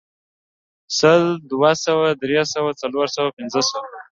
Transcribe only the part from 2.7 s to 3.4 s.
څلور سوه،